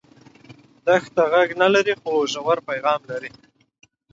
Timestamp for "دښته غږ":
0.85-1.49